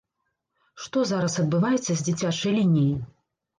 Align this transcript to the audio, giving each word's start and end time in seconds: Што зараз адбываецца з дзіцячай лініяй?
Што 0.85 1.03
зараз 1.11 1.37
адбываецца 1.45 1.85
з 1.95 1.99
дзіцячай 2.07 2.59
лініяй? 2.59 2.99